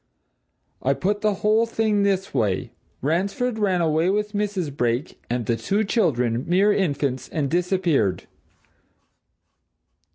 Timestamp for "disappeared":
7.51-8.25